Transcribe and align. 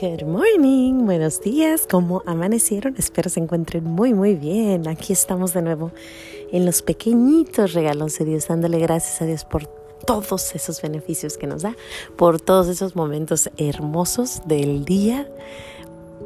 Good 0.00 0.24
morning, 0.24 1.04
buenos 1.04 1.40
días, 1.40 1.86
¿cómo 1.88 2.22
amanecieron? 2.26 2.96
Espero 2.98 3.30
se 3.30 3.38
encuentren 3.38 3.84
muy, 3.84 4.12
muy 4.12 4.34
bien. 4.34 4.88
Aquí 4.88 5.12
estamos 5.12 5.54
de 5.54 5.62
nuevo 5.62 5.92
en 6.50 6.66
los 6.66 6.82
pequeñitos 6.82 7.74
regalos 7.74 8.18
de 8.18 8.24
Dios, 8.24 8.48
dándole 8.48 8.80
gracias 8.80 9.22
a 9.22 9.26
Dios 9.26 9.44
por 9.44 9.66
todos 10.04 10.56
esos 10.56 10.82
beneficios 10.82 11.36
que 11.36 11.46
nos 11.46 11.62
da, 11.62 11.76
por 12.16 12.40
todos 12.40 12.66
esos 12.66 12.96
momentos 12.96 13.50
hermosos 13.56 14.42
del 14.46 14.84
día, 14.84 15.30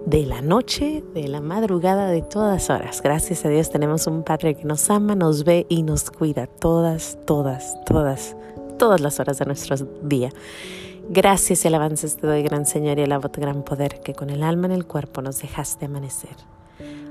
de 0.06 0.24
la 0.24 0.40
noche, 0.40 1.04
de 1.12 1.28
la 1.28 1.42
madrugada, 1.42 2.08
de 2.08 2.22
todas 2.22 2.70
horas. 2.70 3.02
Gracias 3.02 3.44
a 3.44 3.50
Dios 3.50 3.70
tenemos 3.70 4.06
un 4.06 4.22
Padre 4.22 4.54
que 4.54 4.64
nos 4.64 4.88
ama, 4.88 5.14
nos 5.14 5.44
ve 5.44 5.66
y 5.68 5.82
nos 5.82 6.10
cuida 6.10 6.46
todas, 6.46 7.18
todas, 7.26 7.76
todas, 7.84 8.34
todas 8.78 9.00
las 9.02 9.20
horas 9.20 9.38
de 9.38 9.44
nuestro 9.44 9.76
día. 10.02 10.30
Gracias 11.10 11.64
y 11.64 11.68
alabanzas 11.68 12.18
te 12.18 12.26
doy, 12.26 12.42
gran 12.42 12.66
Señor, 12.66 12.98
y 12.98 13.02
alabo 13.02 13.30
tu 13.30 13.40
gran 13.40 13.62
poder 13.62 14.00
que 14.00 14.12
con 14.12 14.28
el 14.28 14.42
alma 14.42 14.66
en 14.66 14.72
el 14.72 14.86
cuerpo 14.86 15.22
nos 15.22 15.40
dejaste 15.40 15.86
amanecer. 15.86 16.36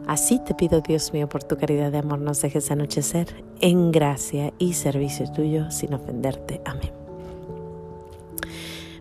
Así 0.05 0.39
te 0.39 0.53
pido, 0.53 0.81
Dios 0.81 1.11
mío, 1.13 1.27
por 1.27 1.43
tu 1.43 1.57
caridad 1.57 1.91
de 1.91 1.97
amor, 1.97 2.19
nos 2.19 2.39
dejes 2.41 2.69
anochecer 2.69 3.43
en 3.59 3.91
gracia 3.91 4.53
y 4.59 4.73
servicio 4.73 5.25
tuyo 5.31 5.71
sin 5.71 5.95
ofenderte. 5.95 6.61
Amén. 6.63 6.91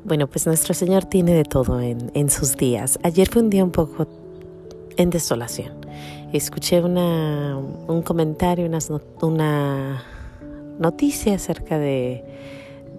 Bueno, 0.03 0.29
pues 0.29 0.47
nuestro 0.47 0.73
Señor 0.73 1.05
tiene 1.05 1.35
de 1.35 1.45
todo 1.45 1.79
en, 1.81 2.11
en 2.15 2.31
sus 2.31 2.57
días. 2.57 2.99
Ayer 3.03 3.29
fue 3.29 3.43
un 3.43 3.51
día 3.51 3.65
un 3.65 3.73
poco 3.73 4.07
en 4.97 5.11
desolación. 5.11 5.75
Escuché 6.33 6.81
un 6.81 8.03
comentario, 8.03 8.71
una 9.21 10.03
noticia 10.79 11.35
acerca 11.35 11.79
de 11.79 12.25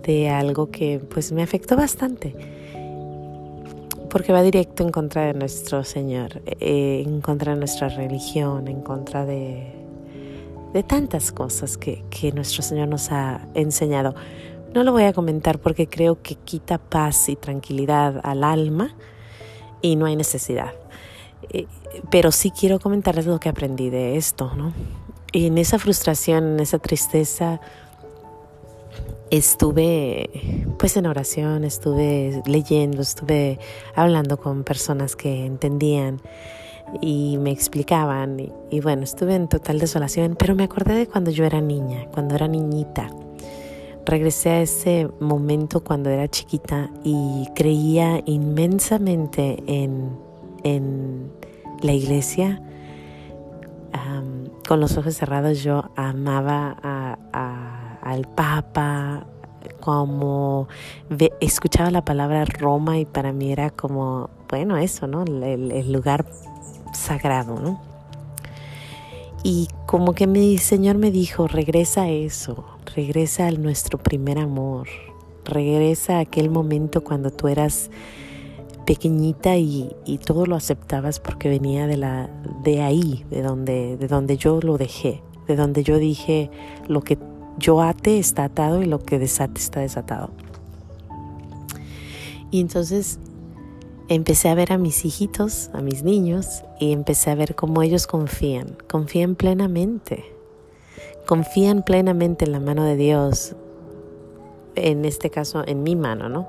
de 0.07 0.29
algo 0.29 0.71
que 0.71 0.99
pues 0.99 1.31
me 1.31 1.43
afectó 1.43 1.75
bastante 1.75 2.33
porque 4.09 4.31
va 4.31 4.41
directo 4.41 4.83
en 4.83 4.89
contra 4.89 5.25
de 5.25 5.33
nuestro 5.33 5.83
Señor, 5.83 6.41
eh, 6.45 7.03
en 7.05 7.21
contra 7.21 7.53
de 7.53 7.59
nuestra 7.59 7.89
religión, 7.89 8.67
en 8.67 8.81
contra 8.81 9.25
de, 9.25 9.71
de 10.73 10.83
tantas 10.83 11.31
cosas 11.31 11.77
que, 11.77 12.03
que, 12.09 12.31
nuestro 12.31 12.63
Señor 12.63 12.87
nos 12.87 13.11
ha 13.11 13.41
enseñado. 13.53 14.15
No 14.73 14.83
lo 14.83 14.91
voy 14.91 15.03
a 15.03 15.13
comentar 15.13 15.59
porque 15.59 15.87
creo 15.87 16.21
que 16.21 16.35
quita 16.35 16.77
paz 16.77 17.29
y 17.29 17.35
tranquilidad 17.35 18.21
al 18.23 18.43
alma 18.43 18.95
y 19.81 19.97
no 19.97 20.05
hay 20.05 20.15
necesidad. 20.15 20.73
Eh, 21.51 21.67
pero 22.09 22.31
sí 22.31 22.51
quiero 22.51 22.79
comentarles 22.79 23.25
lo 23.25 23.39
que 23.39 23.49
aprendí 23.49 23.89
de 23.89 24.17
esto, 24.17 24.53
¿no? 24.55 24.73
Y 25.31 25.47
en 25.47 25.57
esa 25.57 25.77
frustración, 25.79 26.53
en 26.53 26.59
esa 26.59 26.79
tristeza, 26.79 27.59
estuve 29.31 30.29
pues 30.77 30.97
en 30.97 31.05
oración, 31.05 31.63
estuve 31.63 32.41
leyendo, 32.45 33.01
estuve 33.01 33.59
hablando 33.95 34.37
con 34.37 34.63
personas 34.63 35.15
que 35.15 35.45
entendían 35.45 36.21
y 37.01 37.37
me 37.39 37.51
explicaban 37.51 38.39
y, 38.69 38.79
bueno, 38.79 39.03
estuve 39.03 39.35
en 39.35 39.47
total 39.47 39.79
desolación, 39.79 40.35
pero 40.37 40.55
me 40.55 40.63
acordé 40.63 40.95
de 40.95 41.07
cuando 41.07 41.31
yo 41.31 41.45
era 41.45 41.59
niña, 41.61 42.05
cuando 42.13 42.35
era 42.35 42.47
niñita. 42.47 43.09
Regresé 44.05 44.49
a 44.51 44.61
ese 44.61 45.09
momento 45.19 45.83
cuando 45.83 46.09
era 46.09 46.29
chiquita 46.29 46.89
y 47.03 47.47
creía 47.55 48.21
inmensamente 48.25 49.61
en, 49.67 50.17
en 50.63 51.29
la 51.81 51.93
iglesia. 51.93 52.61
con 54.67 54.79
los 54.81 54.97
ojos 54.97 55.15
cerrados 55.15 55.63
yo 55.63 55.91
amaba 55.95 56.75
a, 56.83 57.17
a 57.31 57.46
al 58.09 58.27
Papa, 58.27 59.25
como 59.79 60.67
escuchaba 61.39 61.91
la 61.91 62.03
palabra 62.03 62.45
Roma 62.45 62.97
y 62.97 63.05
para 63.05 63.31
mí 63.31 63.51
era 63.51 63.69
como, 63.69 64.29
bueno, 64.49 64.77
eso, 64.77 65.07
¿no? 65.07 65.23
El, 65.23 65.91
lugar 65.91 66.25
sagrado, 66.93 67.59
¿no? 67.59 67.81
Y 69.43 69.67
como 69.85 70.13
que 70.13 70.27
mi 70.27 70.57
Señor 70.57 70.97
me 70.97 71.11
dijo, 71.11 71.47
regresa 71.47 72.03
a 72.03 72.09
eso, 72.09 72.65
regresa 72.95 73.47
a 73.47 73.51
nuestro 73.51 73.97
primer 73.97 74.39
amor, 74.39 74.87
regresa 75.45 76.17
a 76.17 76.19
aquel 76.21 76.49
momento 76.49 77.03
cuando 77.03 77.31
tú 77.31 77.47
eras 77.47 77.89
pequeñita 78.85 79.57
y, 79.57 79.95
y, 80.05 80.17
todo 80.17 80.45
lo 80.45 80.55
aceptabas 80.55 81.19
porque 81.19 81.49
venía 81.49 81.87
de, 81.87 81.97
la, 81.97 82.29
de 82.63 82.81
ahí, 82.81 83.25
de 83.29 83.41
donde, 83.41 83.97
de 83.97 84.07
donde 84.07 84.37
yo 84.37 84.61
lo 84.61 84.77
dejé, 84.77 85.21
de 85.45 85.57
donde 85.57 85.83
yo 85.83 85.97
dije 85.97 86.49
lo 86.87 87.01
que 87.01 87.17
yo 87.57 87.81
ate 87.81 88.19
está 88.19 88.45
atado 88.45 88.81
y 88.81 88.85
lo 88.85 88.99
que 88.99 89.19
desate 89.19 89.59
está 89.59 89.79
desatado. 89.79 90.29
Y 92.51 92.61
entonces 92.61 93.19
empecé 94.07 94.49
a 94.49 94.55
ver 94.55 94.71
a 94.71 94.77
mis 94.77 95.03
hijitos, 95.03 95.69
a 95.73 95.81
mis 95.81 96.03
niños, 96.03 96.63
y 96.79 96.93
empecé 96.93 97.31
a 97.31 97.35
ver 97.35 97.55
cómo 97.55 97.81
ellos 97.81 98.07
confían, 98.07 98.77
confían 98.87 99.35
plenamente, 99.35 100.23
confían 101.25 101.83
plenamente 101.83 102.45
en 102.45 102.53
la 102.53 102.59
mano 102.59 102.85
de 102.85 102.95
Dios, 102.95 103.55
en 104.75 105.05
este 105.05 105.29
caso 105.29 105.63
en 105.67 105.83
mi 105.83 105.95
mano, 105.95 106.29
¿no? 106.29 106.47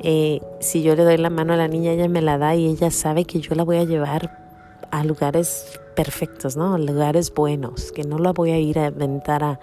Eh, 0.00 0.40
si 0.60 0.82
yo 0.82 0.94
le 0.96 1.04
doy 1.04 1.16
la 1.16 1.30
mano 1.30 1.54
a 1.54 1.56
la 1.56 1.68
niña, 1.68 1.92
ella 1.92 2.08
me 2.08 2.20
la 2.20 2.36
da 2.38 2.54
y 2.54 2.66
ella 2.66 2.90
sabe 2.90 3.24
que 3.24 3.40
yo 3.40 3.54
la 3.54 3.64
voy 3.64 3.78
a 3.78 3.84
llevar 3.84 4.44
a 4.90 5.02
lugares 5.04 5.80
perfectos, 5.96 6.56
¿no? 6.56 6.74
A 6.74 6.78
lugares 6.78 7.32
buenos, 7.32 7.90
que 7.90 8.04
no 8.04 8.18
la 8.18 8.32
voy 8.32 8.50
a 8.50 8.58
ir 8.58 8.78
a 8.78 8.86
aventar 8.86 9.42
a, 9.42 9.60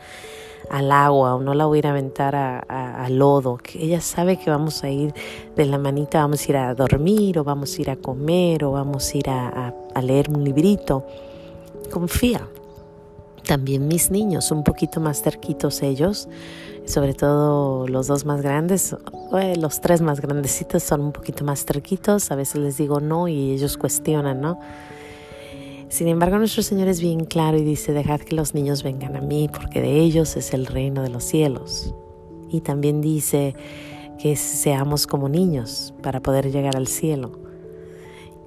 al 0.69 0.91
agua 0.91 1.35
o 1.35 1.41
no 1.41 1.53
la 1.53 1.65
voy 1.65 1.77
a 1.77 1.79
ir 1.79 1.87
a 1.87 1.89
aventar 1.91 2.35
a, 2.35 3.09
lodo, 3.09 3.57
que 3.57 3.83
ella 3.83 4.01
sabe 4.01 4.37
que 4.37 4.49
vamos 4.49 4.83
a 4.83 4.89
ir 4.89 5.13
de 5.55 5.65
la 5.65 5.77
manita, 5.77 6.19
vamos 6.19 6.41
a 6.41 6.49
ir 6.49 6.57
a 6.57 6.73
dormir 6.75 7.39
o 7.39 7.43
vamos 7.43 7.77
a 7.77 7.81
ir 7.81 7.89
a 7.89 7.95
comer 7.95 8.63
o 8.63 8.71
vamos 8.71 9.13
a 9.13 9.17
ir 9.17 9.29
a, 9.29 9.73
leer 10.01 10.29
un 10.29 10.43
librito. 10.43 11.05
Confía. 11.91 12.47
También 13.45 13.87
mis 13.87 14.11
niños, 14.11 14.51
un 14.51 14.63
poquito 14.63 15.01
más 15.01 15.21
cerquitos 15.21 15.81
ellos, 15.81 16.29
sobre 16.85 17.13
todo 17.13 17.87
los 17.87 18.07
dos 18.07 18.23
más 18.23 18.41
grandes, 18.41 18.95
los 19.57 19.81
tres 19.81 20.01
más 20.01 20.21
grandecitos 20.21 20.83
son 20.83 21.01
un 21.01 21.11
poquito 21.11 21.43
más 21.43 21.65
cerquitos, 21.65 22.31
a 22.31 22.35
veces 22.35 22.61
les 22.61 22.77
digo 22.77 22.99
no 22.99 23.27
y 23.27 23.51
ellos 23.51 23.77
cuestionan, 23.77 24.41
¿no? 24.41 24.59
Sin 25.91 26.07
embargo, 26.07 26.37
nuestro 26.37 26.63
Señor 26.63 26.87
es 26.87 27.01
bien 27.01 27.25
claro 27.25 27.57
y 27.57 27.65
dice, 27.65 27.91
dejad 27.91 28.21
que 28.21 28.33
los 28.33 28.53
niños 28.53 28.81
vengan 28.81 29.17
a 29.17 29.21
mí, 29.21 29.49
porque 29.51 29.81
de 29.81 29.99
ellos 29.99 30.37
es 30.37 30.53
el 30.53 30.65
reino 30.65 31.01
de 31.03 31.09
los 31.09 31.25
cielos. 31.25 31.93
Y 32.49 32.61
también 32.61 33.01
dice 33.01 33.55
que 34.17 34.37
seamos 34.37 35.05
como 35.05 35.27
niños 35.27 35.93
para 36.01 36.21
poder 36.21 36.49
llegar 36.49 36.77
al 36.77 36.87
cielo. 36.87 37.33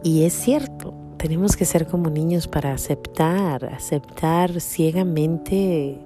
Y 0.03 0.22
es 0.25 0.33
cierto, 0.33 0.94
tenemos 1.19 1.54
que 1.54 1.66
ser 1.66 1.87
como 1.87 2.09
niños 2.09 2.49
para 2.49 2.72
aceptar, 2.72 3.66
aceptar 3.66 4.59
ciegamente 4.62 5.99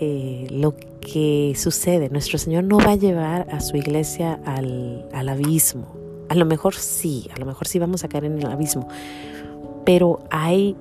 eh, 0.00 0.48
lo 0.50 0.74
que 1.00 1.54
sucede. 1.56 2.10
Nuestro 2.10 2.38
Señor 2.38 2.64
no 2.64 2.78
va 2.78 2.90
a 2.90 2.96
llevar 2.96 3.46
a 3.52 3.60
su 3.60 3.76
iglesia 3.76 4.40
al, 4.44 5.08
al 5.12 5.28
abismo. 5.28 5.94
A 6.28 6.34
lo 6.34 6.44
mejor 6.44 6.74
sí, 6.74 7.30
a 7.32 7.38
lo 7.38 7.46
mejor 7.46 7.68
sí 7.68 7.78
vamos 7.78 8.02
a 8.02 8.08
caer 8.08 8.24
en 8.24 8.38
el 8.40 8.46
abismo, 8.46 8.88
pero 9.86 10.18
ahí 10.30 10.76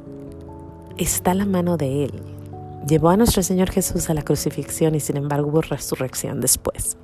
está 0.97 1.35
la 1.35 1.45
mano 1.45 1.77
de 1.77 2.05
Él. 2.05 2.11
Llevó 2.87 3.09
a 3.09 3.17
nuestro 3.17 3.43
Señor 3.43 3.69
Jesús 3.69 4.09
a 4.09 4.15
la 4.15 4.23
crucifixión 4.23 4.95
y 4.95 4.99
sin 4.99 5.17
embargo 5.17 5.49
hubo 5.49 5.61
resurrección 5.61 6.41
después. 6.41 6.97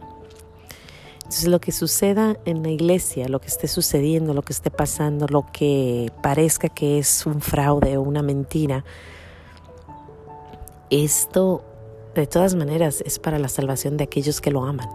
Entonces 1.14 1.48
lo 1.48 1.62
que 1.62 1.72
suceda 1.72 2.38
en 2.46 2.64
la 2.64 2.72
iglesia, 2.72 3.30
lo 3.30 3.40
que 3.40 3.48
esté 3.48 3.68
sucediendo, 3.68 4.34
lo 4.34 4.42
que 4.42 4.52
esté 4.52 4.72
pasando, 4.72 5.28
lo 5.28 5.46
que 5.54 6.12
parezca 6.24 6.70
que 6.70 6.98
es 6.98 7.26
un 7.28 7.40
fraude 7.40 7.96
o 7.98 8.02
una 8.02 8.24
mentira, 8.24 8.84
esto 10.90 11.64
de 12.16 12.26
todas 12.26 12.56
maneras 12.56 13.02
es 13.06 13.20
para 13.20 13.38
la 13.38 13.48
salvación 13.48 13.96
de 13.96 14.06
aquellos 14.06 14.42
que 14.42 14.50
lo 14.50 14.66
aman. 14.66 14.90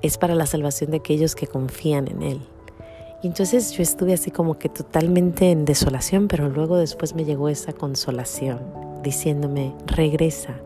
Es 0.00 0.16
para 0.16 0.34
la 0.34 0.46
salvación 0.46 0.90
de 0.92 0.96
aquellos 0.96 1.34
que 1.34 1.46
confían 1.46 2.08
en 2.08 2.22
Él. 2.22 2.57
Y 3.22 3.26
entonces 3.26 3.72
yo 3.72 3.82
estuve 3.82 4.14
así 4.14 4.30
como 4.30 4.58
que 4.58 4.68
totalmente 4.68 5.50
en 5.50 5.64
desolación, 5.64 6.28
pero 6.28 6.48
luego 6.48 6.76
después 6.76 7.14
me 7.14 7.24
llegó 7.24 7.48
esa 7.48 7.72
consolación, 7.72 8.60
diciéndome, 9.02 9.74
regresa, 9.86 10.60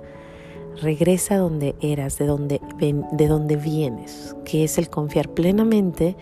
regresa 0.82 1.38
donde 1.38 1.74
eras, 1.80 2.18
de 2.18 2.26
donde, 2.26 2.60
de 2.78 3.26
donde 3.26 3.56
vienes, 3.56 4.36
que 4.44 4.64
es 4.64 4.76
el 4.76 4.90
confiar 4.90 5.30
plenamente 5.30 6.14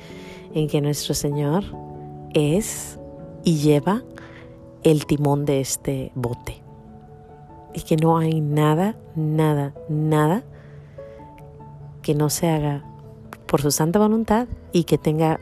en 0.54 0.68
que 0.68 0.80
nuestro 0.80 1.14
Señor 1.14 1.64
es 2.32 2.98
y 3.42 3.56
lleva 3.56 4.04
el 4.82 5.06
timón 5.06 5.44
de 5.44 5.60
este 5.60 6.12
bote. 6.14 6.62
Y 7.74 7.82
que 7.82 7.96
no 7.96 8.18
hay 8.18 8.40
nada, 8.40 8.96
nada, 9.14 9.74
nada 9.88 10.44
que 12.02 12.14
no 12.14 12.30
se 12.30 12.48
haga 12.48 12.84
por 13.46 13.62
su 13.62 13.70
santa 13.70 13.98
voluntad 13.98 14.48
y 14.72 14.84
que 14.84 14.98
tenga 14.98 15.38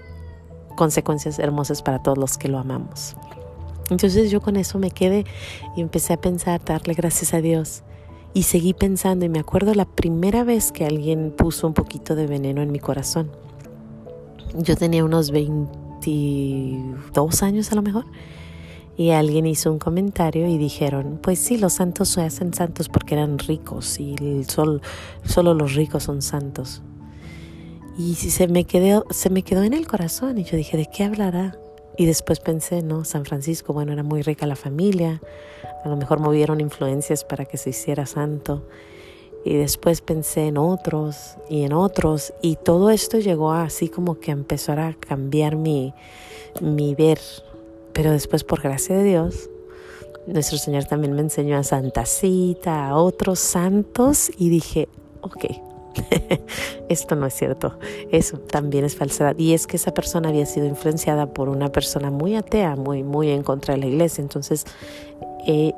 consecuencias 0.78 1.38
hermosas 1.38 1.82
para 1.82 2.02
todos 2.02 2.16
los 2.16 2.38
que 2.38 2.48
lo 2.48 2.58
amamos. 2.58 3.16
Entonces 3.90 4.30
yo 4.30 4.40
con 4.40 4.56
eso 4.56 4.78
me 4.78 4.90
quedé 4.90 5.26
y 5.76 5.82
empecé 5.82 6.14
a 6.14 6.20
pensar, 6.20 6.64
darle 6.64 6.94
gracias 6.94 7.34
a 7.34 7.42
Dios. 7.42 7.82
Y 8.32 8.44
seguí 8.44 8.72
pensando 8.72 9.26
y 9.26 9.28
me 9.28 9.40
acuerdo 9.40 9.75
la 9.75 9.84
primera 9.84 10.44
vez 10.44 10.72
que 10.72 10.86
alguien 10.86 11.32
puso 11.36 11.66
un 11.66 11.75
poquito 11.75 12.14
de 12.14 12.26
veneno 12.26 12.62
en 12.62 12.72
mi 12.72 12.78
corazón. 12.78 13.30
Yo 14.54 14.76
tenía 14.76 15.04
unos 15.04 15.30
20 15.30 15.88
22 15.98 17.42
años 17.42 17.72
a 17.72 17.74
lo 17.74 17.82
mejor. 17.82 18.06
Y 18.96 19.10
alguien 19.10 19.46
hizo 19.46 19.70
un 19.70 19.78
comentario 19.78 20.48
y 20.48 20.58
dijeron, 20.58 21.20
pues 21.22 21.38
sí, 21.38 21.56
los 21.56 21.74
santos 21.74 22.08
se 22.08 22.22
hacen 22.22 22.52
santos 22.52 22.88
porque 22.88 23.14
eran 23.14 23.38
ricos 23.38 24.00
y 24.00 24.16
sol, 24.44 24.82
solo 25.24 25.54
los 25.54 25.74
ricos 25.74 26.02
son 26.02 26.20
santos. 26.20 26.82
Y 27.98 28.14
se 28.14 28.46
me, 28.46 28.64
quedó, 28.64 29.04
se 29.10 29.28
me 29.28 29.42
quedó 29.42 29.64
en 29.64 29.74
el 29.74 29.88
corazón 29.88 30.38
y 30.38 30.44
yo 30.44 30.56
dije, 30.56 30.76
¿de 30.76 30.86
qué 30.86 31.02
hablará? 31.02 31.58
Y 31.96 32.06
después 32.06 32.38
pensé, 32.38 32.80
no, 32.80 33.04
San 33.04 33.24
Francisco, 33.24 33.72
bueno, 33.72 33.92
era 33.92 34.04
muy 34.04 34.22
rica 34.22 34.46
la 34.46 34.54
familia, 34.54 35.20
a 35.84 35.88
lo 35.88 35.96
mejor 35.96 36.20
movieron 36.20 36.60
influencias 36.60 37.24
para 37.24 37.44
que 37.44 37.56
se 37.56 37.70
hiciera 37.70 38.06
santo. 38.06 38.62
Y 39.44 39.56
después 39.56 40.00
pensé 40.00 40.46
en 40.46 40.58
otros 40.58 41.38
y 41.50 41.64
en 41.64 41.72
otros 41.72 42.34
y 42.40 42.54
todo 42.54 42.90
esto 42.90 43.18
llegó 43.18 43.50
así 43.50 43.88
como 43.88 44.20
que 44.20 44.30
empezó 44.30 44.72
a 44.72 44.94
cambiar 44.94 45.56
mi, 45.56 45.92
mi 46.60 46.94
ver. 46.94 47.18
Pero 47.92 48.12
después, 48.12 48.44
por 48.44 48.62
gracia 48.62 48.96
de 48.96 49.02
Dios, 49.02 49.50
nuestro 50.28 50.56
Señor 50.58 50.84
también 50.84 51.14
me 51.14 51.22
enseñó 51.22 51.56
a 51.56 51.64
Santa 51.64 52.06
Cita, 52.06 52.90
a 52.90 52.96
otros 52.96 53.40
santos 53.40 54.30
y 54.38 54.50
dije, 54.50 54.88
ok, 55.20 55.46
esto 56.88 57.17
no 57.17 57.26
es 57.26 57.35
cierto, 57.35 57.79
eso 58.11 58.38
también 58.38 58.85
es 58.85 58.96
falsedad. 58.96 59.37
Y 59.38 59.55
es 59.55 59.67
que 59.67 59.76
esa 59.76 59.93
persona 59.93 60.29
había 60.29 60.46
sido 60.46 60.67
influenciada 60.67 61.26
por 61.26 61.49
una 61.49 61.70
persona 61.70 62.11
muy 62.11 62.37
atea, 62.37 62.76
muy, 62.76 63.02
muy 63.02 63.31
en 63.31 63.43
contra 63.43 63.75
de 63.75 63.81
la 63.81 63.87
iglesia. 63.87 64.23
Entonces 64.23 64.64
eh, 65.46 65.73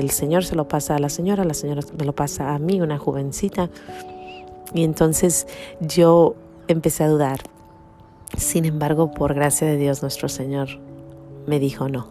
el 0.00 0.10
Señor 0.10 0.44
se 0.44 0.56
lo 0.56 0.68
pasa 0.68 0.96
a 0.96 0.98
la 0.98 1.08
señora, 1.08 1.44
la 1.44 1.54
señora 1.54 1.82
me 1.98 2.04
lo 2.04 2.14
pasa 2.14 2.54
a 2.54 2.58
mí, 2.58 2.80
una 2.80 2.98
jovencita. 2.98 3.70
Y 4.74 4.84
entonces 4.84 5.46
yo 5.80 6.34
empecé 6.68 7.04
a 7.04 7.08
dudar. 7.08 7.40
Sin 8.36 8.64
embargo, 8.64 9.10
por 9.10 9.34
gracia 9.34 9.66
de 9.66 9.76
Dios 9.76 10.02
nuestro 10.02 10.28
Señor, 10.28 10.68
me 11.46 11.58
dijo 11.58 11.88
no, 11.88 12.08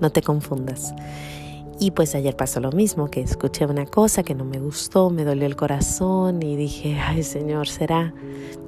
no 0.00 0.10
te 0.12 0.22
confundas. 0.22 0.94
Y 1.82 1.92
pues 1.92 2.14
ayer 2.14 2.36
pasó 2.36 2.60
lo 2.60 2.72
mismo, 2.72 3.08
que 3.10 3.22
escuché 3.22 3.64
una 3.64 3.86
cosa 3.86 4.22
que 4.22 4.34
no 4.34 4.44
me 4.44 4.58
gustó, 4.58 5.08
me 5.08 5.24
dolió 5.24 5.46
el 5.46 5.56
corazón 5.56 6.42
y 6.42 6.54
dije, 6.54 6.98
ay 7.00 7.22
Señor, 7.22 7.68
será. 7.68 8.12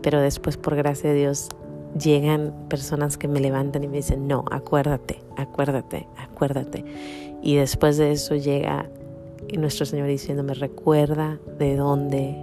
Pero 0.00 0.18
después, 0.18 0.56
por 0.56 0.76
gracia 0.76 1.10
de 1.10 1.16
Dios, 1.16 1.50
llegan 2.02 2.54
personas 2.70 3.18
que 3.18 3.28
me 3.28 3.38
levantan 3.38 3.84
y 3.84 3.88
me 3.88 3.98
dicen, 3.98 4.26
no, 4.26 4.46
acuérdate, 4.50 5.20
acuérdate, 5.36 6.08
acuérdate. 6.16 6.86
Y 7.42 7.56
después 7.56 7.98
de 7.98 8.12
eso 8.12 8.34
llega 8.34 8.88
nuestro 9.58 9.84
Señor 9.84 10.08
diciéndome, 10.08 10.54
recuerda 10.54 11.38
de 11.58 11.76
dónde 11.76 12.34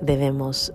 debemos 0.00 0.72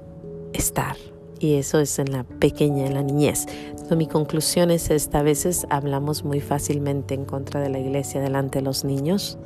estar. 0.53 0.95
Y 1.41 1.55
eso 1.55 1.79
es 1.79 1.97
en 1.97 2.11
la 2.11 2.23
pequeña, 2.23 2.85
en 2.85 2.93
la 2.93 3.01
niñez. 3.01 3.47
mi 3.89 4.05
conclusión 4.05 4.69
es 4.69 4.91
esta, 4.91 5.19
a 5.19 5.23
veces 5.23 5.65
hablamos 5.71 6.23
muy 6.23 6.39
fácilmente 6.39 7.15
en 7.15 7.25
contra 7.25 7.59
de 7.59 7.69
la 7.69 7.79
iglesia 7.79 8.21
delante 8.21 8.59
de 8.59 8.65
los 8.65 8.85
niños 8.85 9.39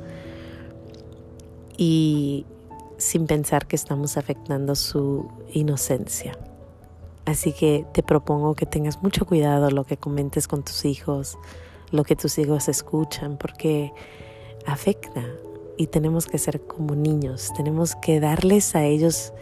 y 1.78 2.44
sin 2.98 3.26
pensar 3.26 3.66
que 3.66 3.76
estamos 3.76 4.18
afectando 4.18 4.74
su 4.74 5.26
inocencia. 5.54 6.38
Así 7.24 7.52
que 7.52 7.86
te 7.92 8.02
propongo 8.02 8.54
que 8.54 8.66
tengas 8.66 9.02
mucho 9.02 9.24
cuidado 9.24 9.70
lo 9.70 9.84
que 9.84 9.96
comentes 9.96 10.46
con 10.46 10.62
tus 10.62 10.84
hijos, 10.84 11.38
lo 11.92 12.04
que 12.04 12.14
tus 12.14 12.38
hijos 12.38 12.68
escuchan, 12.68 13.38
porque 13.38 13.90
afecta 14.66 15.24
y 15.78 15.86
tenemos 15.86 16.26
que 16.26 16.36
ser 16.36 16.60
como 16.60 16.94
niños, 16.94 17.52
tenemos 17.56 17.96
que 17.96 18.20
darles 18.20 18.76
a 18.76 18.84
ellos 18.84 19.32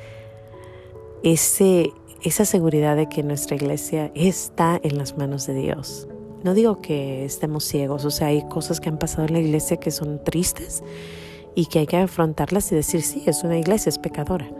ese 1.25 1.93
esa 2.25 2.47
seguridad 2.47 2.97
de 2.97 3.09
que 3.09 3.23
nuestra 3.23 3.55
iglesia 3.55 4.11
está 4.15 4.81
en 4.83 4.97
las 4.97 5.17
manos 5.19 5.47
de 5.47 5.55
Dios. 5.55 6.09
No 6.43 6.55
digo 6.55 6.81
que 6.81 7.25
estemos 7.25 7.65
ciegos, 7.65 8.05
o 8.07 8.11
sea, 8.11 8.29
hay 8.29 8.43
cosas 8.49 8.81
que 8.81 8.89
han 8.89 8.99
pasado 8.99 9.29
en 9.29 9.35
la 9.35 9.41
iglesia 9.41 9.77
que 9.77 9.91
son 9.91 10.25
tristes 10.25 10.83
y 11.55 11.67
que 11.67 11.81
hay 11.81 11.87
que 11.87 11.99
afrontarlas 11.99 12.73
y 12.73 12.75
decir, 12.75 13.03
sí, 13.03 13.23
es 13.27 13.45
una 13.45 13.59
iglesia, 13.59 13.91
es 13.91 13.99
pecadora. 13.99 14.51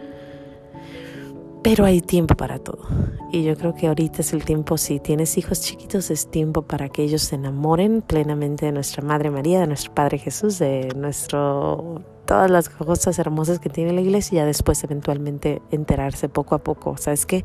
Pero 1.63 1.87
hay 1.87 2.03
tiempo 2.03 2.35
para 2.37 2.59
todo. 2.59 2.87
Y 3.33 3.43
yo 3.43 3.57
creo 3.57 3.75
que 3.75 3.87
ahorita 3.87 4.21
es 4.21 4.35
el 4.35 4.45
tiempo, 4.45 4.77
si 4.77 5.01
tienes 5.01 5.39
hijos 5.39 5.63
chiquitos, 5.63 6.11
es 6.11 6.31
tiempo 6.31 6.63
para 6.63 6.91
que 6.91 7.03
ellos 7.03 7.23
se 7.23 7.37
enamoren 7.37 8.03
plenamente 8.03 8.67
de 8.67 8.73
nuestra 8.73 9.03
Madre 9.03 9.31
María, 9.31 9.61
de 9.61 9.67
nuestro 9.67 9.95
Padre 9.95 10.19
Jesús, 10.19 10.59
de 10.59 10.93
nuestro 10.95 12.03
todas 12.25 12.51
las 12.51 12.69
cosas 12.69 13.19
hermosas 13.19 13.59
que 13.59 13.69
tiene 13.69 13.93
la 13.93 14.01
iglesia 14.01 14.35
y 14.35 14.37
ya 14.37 14.47
después 14.47 14.83
eventualmente 14.85 15.63
enterarse 15.71 16.29
poco 16.29 16.55
a 16.55 16.59
poco. 16.59 16.97
Sabes 16.97 17.27
que 17.27 17.45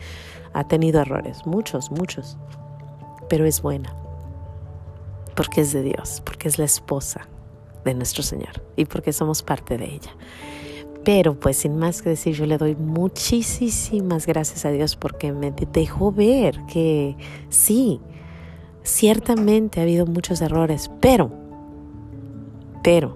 ha 0.54 0.68
tenido 0.68 1.02
errores, 1.02 1.46
muchos, 1.46 1.92
muchos, 1.92 2.38
pero 3.30 3.46
es 3.46 3.62
buena, 3.62 3.94
porque 5.36 5.62
es 5.62 5.74
de 5.74 5.84
Dios, 5.84 6.22
porque 6.26 6.48
es 6.48 6.58
la 6.58 6.66
esposa 6.66 7.28
de 7.86 7.94
nuestro 7.94 8.24
Señor 8.24 8.64
y 8.76 8.86
porque 8.86 9.14
somos 9.14 9.44
parte 9.44 9.78
de 9.78 9.86
ella. 9.86 10.12
Pero 11.04 11.40
pues 11.40 11.58
sin 11.58 11.78
más 11.78 12.02
que 12.02 12.10
decir, 12.10 12.36
yo 12.36 12.46
le 12.46 12.58
doy 12.58 12.76
muchísimas 12.76 14.26
gracias 14.26 14.66
a 14.66 14.70
Dios 14.70 14.96
porque 14.96 15.32
me 15.32 15.52
dejó 15.52 16.12
ver 16.12 16.60
que 16.68 17.16
sí, 17.50 18.02
ciertamente 18.84 19.80
ha 19.80 19.84
habido 19.84 20.06
muchos 20.06 20.42
errores, 20.42 20.92
pero, 21.00 21.32
pero, 22.84 23.16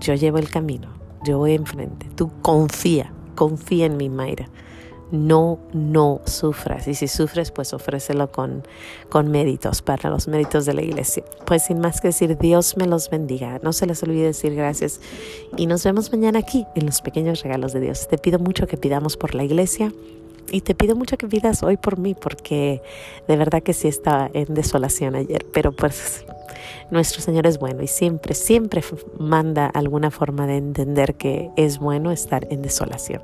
yo 0.00 0.14
llevo 0.14 0.38
el 0.38 0.48
camino, 0.50 0.88
yo 1.24 1.38
voy 1.38 1.54
enfrente. 1.54 2.08
Tú 2.16 2.30
confía, 2.42 3.12
confía 3.34 3.86
en 3.86 3.96
mi 3.96 4.08
Mayra. 4.08 4.48
No, 5.12 5.58
no 5.72 6.20
sufras. 6.24 6.86
Y 6.86 6.94
si 6.94 7.08
sufres, 7.08 7.50
pues 7.50 7.72
ofrécelo 7.74 8.30
con, 8.30 8.62
con 9.08 9.28
méritos, 9.28 9.82
para 9.82 10.08
los 10.08 10.28
méritos 10.28 10.66
de 10.66 10.74
la 10.74 10.82
iglesia. 10.82 11.24
Pues 11.46 11.64
sin 11.64 11.80
más 11.80 12.00
que 12.00 12.08
decir, 12.08 12.38
Dios 12.38 12.76
me 12.76 12.86
los 12.86 13.10
bendiga. 13.10 13.58
No 13.62 13.72
se 13.72 13.86
les 13.86 14.02
olvide 14.04 14.26
decir 14.26 14.54
gracias. 14.54 15.00
Y 15.56 15.66
nos 15.66 15.82
vemos 15.82 16.12
mañana 16.12 16.38
aquí 16.38 16.64
en 16.76 16.86
los 16.86 17.02
pequeños 17.02 17.42
regalos 17.42 17.72
de 17.72 17.80
Dios. 17.80 18.06
Te 18.06 18.18
pido 18.18 18.38
mucho 18.38 18.68
que 18.68 18.76
pidamos 18.76 19.16
por 19.16 19.34
la 19.34 19.42
iglesia. 19.42 19.92
Y 20.52 20.62
te 20.62 20.74
pido 20.74 20.96
mucho 20.96 21.16
que 21.16 21.26
pidas 21.26 21.62
hoy 21.62 21.76
por 21.76 21.98
mí, 21.98 22.14
porque 22.14 22.82
de 23.28 23.36
verdad 23.36 23.62
que 23.62 23.72
sí 23.72 23.88
estaba 23.88 24.30
en 24.32 24.52
desolación 24.54 25.14
ayer, 25.14 25.46
pero 25.52 25.70
pues 25.70 26.24
nuestro 26.90 27.20
Señor 27.20 27.46
es 27.46 27.58
bueno 27.58 27.82
y 27.82 27.86
siempre, 27.86 28.34
siempre 28.34 28.82
manda 29.18 29.66
alguna 29.66 30.10
forma 30.10 30.46
de 30.46 30.56
entender 30.56 31.14
que 31.14 31.50
es 31.56 31.78
bueno 31.78 32.10
estar 32.10 32.46
en 32.50 32.62
desolación. 32.62 33.22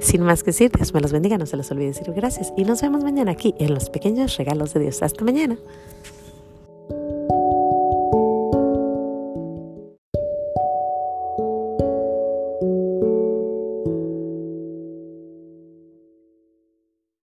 Sin 0.00 0.22
más 0.22 0.42
que 0.42 0.50
decir, 0.50 0.70
Dios 0.72 0.94
me 0.94 1.00
los 1.00 1.12
bendiga, 1.12 1.38
no 1.38 1.46
se 1.46 1.56
les 1.56 1.70
olvide 1.70 1.88
decir 1.88 2.12
gracias 2.12 2.52
y 2.56 2.64
nos 2.64 2.82
vemos 2.82 3.04
mañana 3.04 3.32
aquí 3.32 3.54
en 3.58 3.74
los 3.74 3.90
pequeños 3.90 4.36
regalos 4.36 4.74
de 4.74 4.80
Dios. 4.80 5.02
Hasta 5.02 5.24
mañana. 5.24 5.56